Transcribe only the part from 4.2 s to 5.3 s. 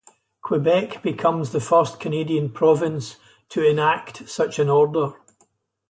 such an order.